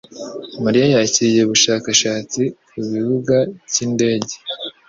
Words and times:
Mariya 0.63 0.85
yakiriye 0.95 1.41
ubushakashatsi 1.43 2.41
ku 2.67 2.77
kibuga 2.91 3.37
cyindege. 3.71 4.35